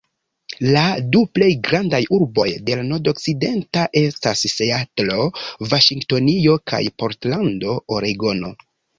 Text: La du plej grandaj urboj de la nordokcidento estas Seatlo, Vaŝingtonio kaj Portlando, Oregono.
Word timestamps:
La 0.75 0.83
du 1.15 1.19
plej 1.37 1.49
grandaj 1.65 1.97
urboj 2.17 2.45
de 2.69 2.77
la 2.79 2.85
nordokcidento 2.87 3.83
estas 4.01 4.41
Seatlo, 4.53 5.27
Vaŝingtonio 5.73 6.55
kaj 6.73 6.81
Portlando, 7.03 7.77
Oregono. 7.99 8.51